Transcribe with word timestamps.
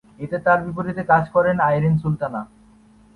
এতে 0.19 0.37
তার 0.45 0.59
বিপরীতে 0.65 1.03
কাজ 1.11 1.23
করেন 1.35 1.55
আইরিন 1.67 1.95
সুলতানা। 2.01 2.41